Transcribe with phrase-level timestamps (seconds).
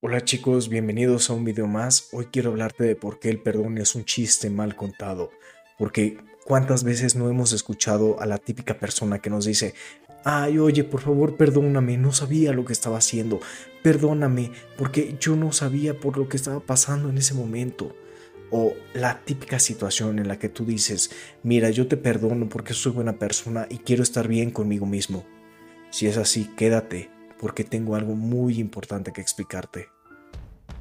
[0.00, 2.10] Hola chicos, bienvenidos a un video más.
[2.12, 5.30] Hoy quiero hablarte de por qué el perdón es un chiste mal contado.
[5.76, 9.74] Porque cuántas veces no hemos escuchado a la típica persona que nos dice,
[10.22, 13.40] ay, oye, por favor, perdóname, no sabía lo que estaba haciendo.
[13.82, 17.96] Perdóname, porque yo no sabía por lo que estaba pasando en ese momento.
[18.52, 21.10] O la típica situación en la que tú dices,
[21.42, 25.26] mira, yo te perdono porque soy buena persona y quiero estar bien conmigo mismo.
[25.90, 27.10] Si es así, quédate,
[27.40, 29.88] porque tengo algo muy importante que explicarte.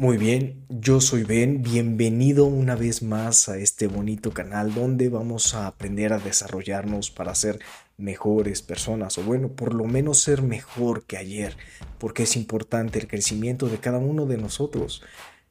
[0.00, 5.54] Muy bien, yo soy Ben, bienvenido una vez más a este bonito canal donde vamos
[5.54, 7.58] a aprender a desarrollarnos para ser
[7.98, 11.54] mejores personas o bueno, por lo menos ser mejor que ayer,
[11.98, 15.02] porque es importante el crecimiento de cada uno de nosotros.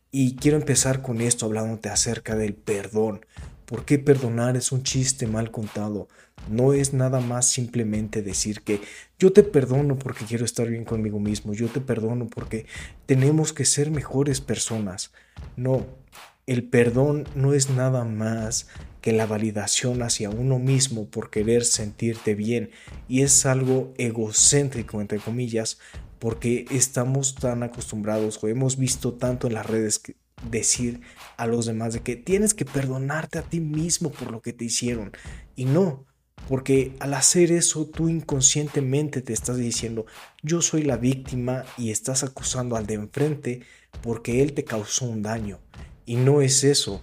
[0.09, 3.23] Y quiero empezar con esto hablándote acerca del perdón.
[3.69, 6.07] ¿Por qué perdonar es un chiste mal contado?
[6.49, 8.81] No es nada más simplemente decir que
[9.19, 12.65] yo te perdono porque quiero estar bien conmigo mismo, yo te perdono porque
[13.05, 15.11] tenemos que ser mejores personas.
[15.55, 15.85] No,
[16.47, 18.65] el perdón no es nada más
[19.01, 22.71] que la validación hacia uno mismo por querer sentirte bien
[23.07, 25.77] y es algo egocéntrico entre comillas
[26.17, 30.15] porque estamos tan acostumbrados o hemos visto tanto en las redes que
[30.49, 31.01] decir
[31.37, 34.65] a los demás de que tienes que perdonarte a ti mismo por lo que te
[34.65, 35.11] hicieron.
[35.55, 36.05] Y no,
[36.47, 40.05] porque al hacer eso tú inconscientemente te estás diciendo
[40.41, 43.61] yo soy la víctima y estás acusando al de enfrente
[44.01, 45.59] porque él te causó un daño.
[46.05, 47.01] Y no es eso.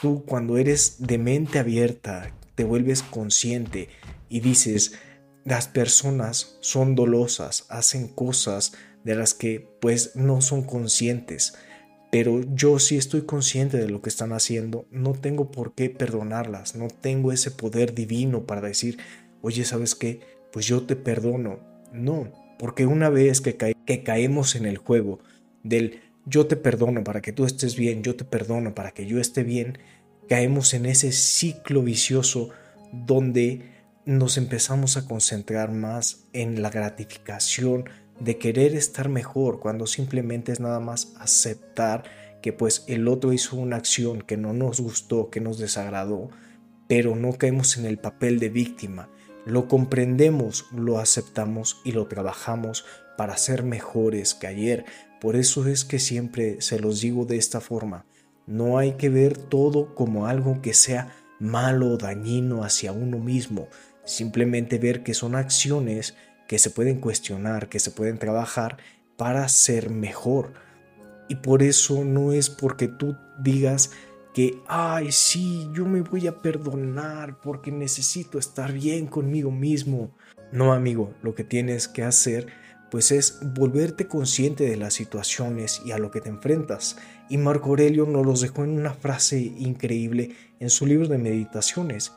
[0.00, 3.88] Tú cuando eres de mente abierta, te vuelves consciente
[4.28, 4.92] y dices,
[5.44, 11.54] las personas son dolosas, hacen cosas de las que pues no son conscientes
[12.10, 16.74] pero yo sí estoy consciente de lo que están haciendo, no tengo por qué perdonarlas,
[16.74, 18.98] no tengo ese poder divino para decir,
[19.42, 20.20] oye, ¿sabes qué?
[20.52, 21.60] Pues yo te perdono.
[21.92, 25.20] No, porque una vez que, que caemos en el juego
[25.62, 29.18] del yo te perdono para que tú estés bien, yo te perdono para que yo
[29.18, 29.78] esté bien,
[30.28, 32.50] caemos en ese ciclo vicioso
[32.92, 33.62] donde
[34.04, 37.84] nos empezamos a concentrar más en la gratificación
[38.20, 42.04] de querer estar mejor cuando simplemente es nada más aceptar
[42.42, 46.30] que pues el otro hizo una acción que no nos gustó, que nos desagradó,
[46.88, 49.08] pero no caemos en el papel de víctima.
[49.44, 52.84] Lo comprendemos, lo aceptamos y lo trabajamos
[53.16, 54.84] para ser mejores que ayer.
[55.20, 58.04] Por eso es que siempre se los digo de esta forma.
[58.46, 63.68] No hay que ver todo como algo que sea malo o dañino hacia uno mismo.
[64.04, 66.14] Simplemente ver que son acciones
[66.48, 68.78] que se pueden cuestionar, que se pueden trabajar
[69.16, 70.54] para ser mejor.
[71.28, 73.92] Y por eso no es porque tú digas
[74.34, 80.16] que, ay, sí, yo me voy a perdonar porque necesito estar bien conmigo mismo.
[80.50, 82.48] No, amigo, lo que tienes que hacer
[82.90, 86.96] pues es volverte consciente de las situaciones y a lo que te enfrentas.
[87.28, 92.12] Y Marco Aurelio nos los dejó en una frase increíble en su libro de meditaciones.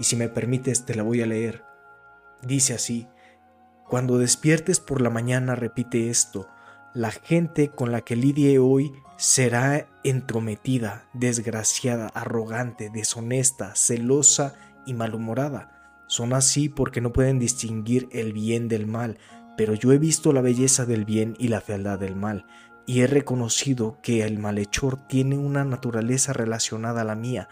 [0.00, 1.62] Y si me permites, te la voy a leer.
[2.42, 3.06] Dice así,
[3.88, 6.48] cuando despiertes por la mañana repite esto,
[6.94, 14.54] la gente con la que lidie hoy será entrometida, desgraciada, arrogante, deshonesta, celosa
[14.86, 16.04] y malhumorada.
[16.06, 19.18] Son así porque no pueden distinguir el bien del mal,
[19.56, 22.46] pero yo he visto la belleza del bien y la fealdad del mal,
[22.86, 27.48] y he reconocido que el malhechor tiene una naturaleza relacionada a la mía,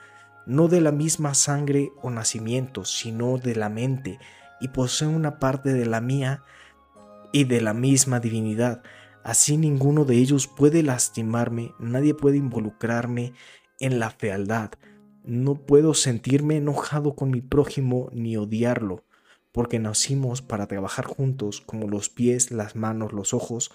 [0.47, 4.19] no de la misma sangre o nacimiento, sino de la mente,
[4.61, 6.43] y posee una parte de la mía
[7.33, 8.83] y de la misma divinidad.
[9.25, 13.33] Así ninguno de ellos puede lastimarme, nadie puede involucrarme
[13.81, 14.73] en la fealdad.
[15.25, 19.05] No puedo sentirme enojado con mi prójimo ni odiarlo,
[19.53, 23.73] porque nacimos para trabajar juntos como los pies, las manos, los ojos,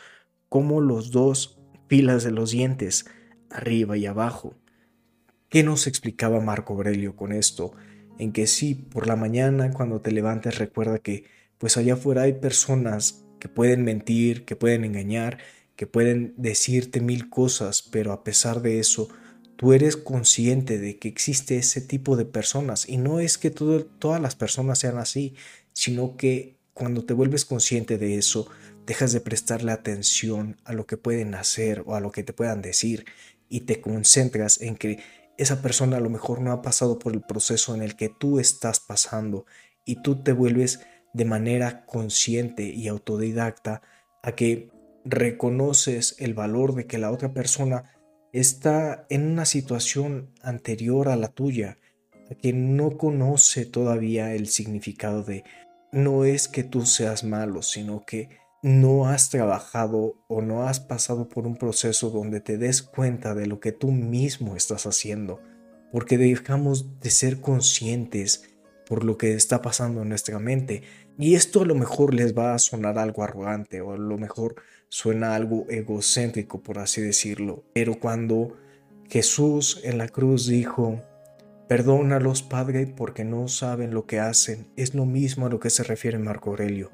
[0.47, 3.05] como los dos filas de los dientes,
[3.49, 4.55] arriba y abajo.
[5.49, 7.73] ¿Qué nos explicaba Marco Aurelio con esto?
[8.19, 11.23] En que sí, por la mañana cuando te levantes recuerda que
[11.57, 15.39] pues allá afuera hay personas que pueden mentir, que pueden engañar,
[15.75, 19.09] que pueden decirte mil cosas, pero a pesar de eso,
[19.55, 22.87] tú eres consciente de que existe ese tipo de personas.
[22.87, 25.35] Y no es que todas las personas sean así,
[25.73, 28.47] sino que cuando te vuelves consciente de eso,
[28.85, 32.61] dejas de prestarle atención a lo que pueden hacer o a lo que te puedan
[32.61, 33.05] decir
[33.49, 34.99] y te concentras en que
[35.39, 38.39] esa persona a lo mejor no ha pasado por el proceso en el que tú
[38.39, 39.45] estás pasando
[39.85, 40.81] y tú te vuelves
[41.13, 43.81] de manera consciente y autodidacta
[44.21, 44.69] a que
[45.05, 47.85] reconoces el valor de que la otra persona
[48.33, 51.77] está en una situación anterior a la tuya,
[52.29, 55.45] a que no conoce todavía el significado de
[55.93, 58.27] no es que tú seas malo, sino que
[58.61, 63.45] no has trabajado o no has pasado por un proceso donde te des cuenta de
[63.45, 65.39] lo que tú mismo estás haciendo,
[65.91, 68.43] porque dejamos de ser conscientes
[68.85, 70.83] por lo que está pasando en nuestra mente.
[71.17, 74.55] Y esto a lo mejor les va a sonar algo arrogante o a lo mejor
[74.89, 77.63] suena algo egocéntrico, por así decirlo.
[77.73, 78.57] Pero cuando
[79.09, 81.01] Jesús en la cruz dijo,
[81.69, 84.71] Perdónalos, Padre, porque no saben lo que hacen.
[84.75, 86.89] Es lo mismo a lo que se refiere Marco Aurelio.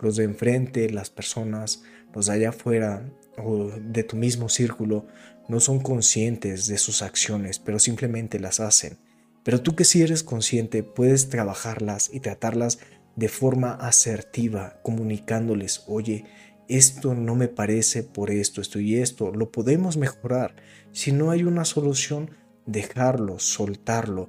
[0.00, 1.82] Los de enfrente, las personas,
[2.14, 5.06] los de allá afuera o de tu mismo círculo,
[5.48, 8.98] no son conscientes de sus acciones, pero simplemente las hacen.
[9.44, 12.78] Pero tú que sí eres consciente, puedes trabajarlas y tratarlas
[13.14, 16.24] de forma asertiva, comunicándoles, oye,
[16.68, 20.56] esto no me parece por esto, esto y esto, lo podemos mejorar.
[20.92, 22.30] Si no hay una solución,
[22.66, 24.28] dejarlo, soltarlo,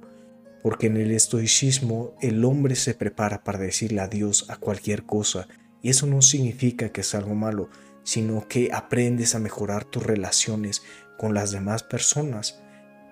[0.62, 5.48] porque en el estoicismo el hombre se prepara para decirle adiós a cualquier cosa,
[5.82, 7.70] y eso no significa que es algo malo,
[8.02, 10.82] sino que aprendes a mejorar tus relaciones
[11.18, 12.62] con las demás personas.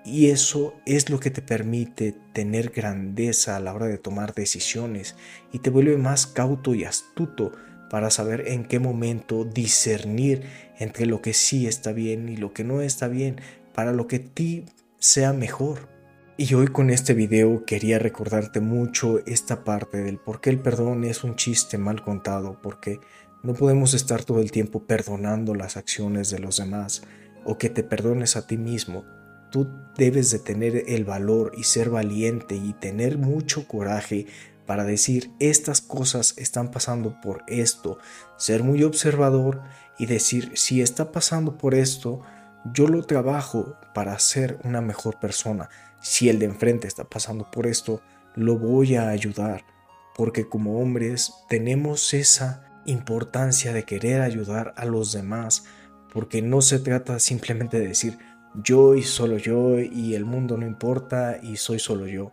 [0.03, 5.15] Y eso es lo que te permite tener grandeza a la hora de tomar decisiones
[5.51, 7.51] y te vuelve más cauto y astuto
[7.89, 10.43] para saber en qué momento discernir
[10.79, 13.39] entre lo que sí está bien y lo que no está bien,
[13.73, 14.65] para lo que ti
[14.97, 15.96] sea mejor.
[16.39, 21.03] Y hoy con este video quería recordarte mucho esta parte del por qué el perdón
[21.03, 22.99] es un chiste mal contado, porque
[23.41, 27.01] no podemos estar todo el tiempo perdonando las acciones de los demás
[27.43, 29.03] o que te perdones a ti mismo.
[29.49, 29.67] Tú
[29.97, 34.27] debes de tener el valor y ser valiente y tener mucho coraje
[34.67, 37.97] para decir estas cosas están pasando por esto,
[38.37, 39.63] ser muy observador
[39.97, 42.21] y decir si está pasando por esto,
[42.73, 45.69] yo lo trabajo para ser una mejor persona.
[46.01, 48.01] Si el de enfrente está pasando por esto,
[48.35, 49.65] lo voy a ayudar,
[50.15, 55.65] porque como hombres tenemos esa importancia de querer ayudar a los demás,
[56.13, 58.17] porque no se trata simplemente de decir
[58.63, 62.31] yo y solo yo y el mundo no importa y soy solo yo.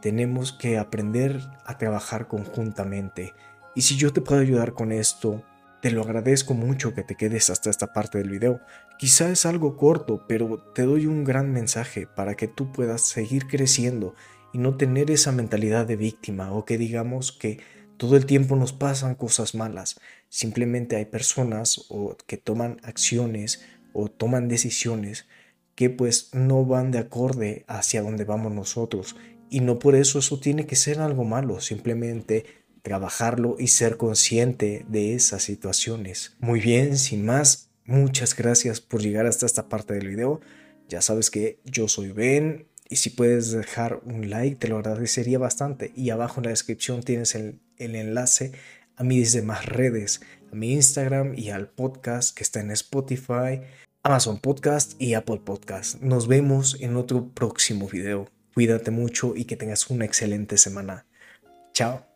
[0.00, 3.34] Tenemos que aprender a trabajar conjuntamente.
[3.74, 5.42] Y si yo te puedo ayudar con esto,
[5.82, 8.60] te lo agradezco mucho que te quedes hasta esta parte del video.
[9.00, 13.46] Quizá es algo corto, pero te doy un gran mensaje para que tú puedas seguir
[13.46, 14.14] creciendo
[14.52, 17.60] y no tener esa mentalidad de víctima o que digamos que
[17.96, 19.98] todo el tiempo nos pasan cosas malas.
[20.28, 23.64] Simplemente hay personas o que toman acciones
[23.94, 25.26] o toman decisiones
[25.76, 29.16] que pues no van de acorde hacia donde vamos nosotros
[29.48, 32.44] y no por eso eso tiene que ser algo malo, simplemente
[32.82, 36.36] trabajarlo y ser consciente de esas situaciones.
[36.38, 40.40] Muy bien, sin más, muchas gracias por llegar hasta esta parte del video.
[40.88, 45.38] Ya sabes que yo soy Ben y si puedes dejar un like te lo agradecería
[45.38, 45.92] bastante.
[45.94, 48.52] Y abajo en la descripción tienes el, enlace
[48.96, 50.20] a mis demás redes,
[50.52, 53.62] a mi Instagram y al podcast que está en Spotify,
[54.02, 56.00] Amazon Podcast y Apple Podcast.
[56.00, 58.28] Nos vemos en otro próximo video.
[58.54, 61.06] Cuídate mucho y que tengas una excelente semana.
[61.72, 62.09] Chao.